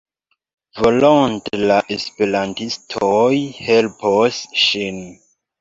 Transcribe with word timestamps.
Volonte 0.85 1.59
la 1.71 1.77
esperantistoj 1.97 3.21
helpos 3.69 4.41
ŝin. 4.67 4.99